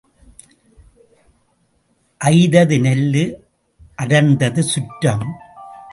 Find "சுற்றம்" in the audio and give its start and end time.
4.63-5.27